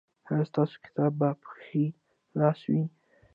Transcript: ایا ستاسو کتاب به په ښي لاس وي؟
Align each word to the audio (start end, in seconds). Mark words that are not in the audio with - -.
ایا 0.29 0.43
ستاسو 0.51 0.75
کتاب 0.85 1.11
به 1.19 1.29
په 1.41 1.49
ښي 1.63 1.85
لاس 2.39 2.59
وي؟ 2.71 2.83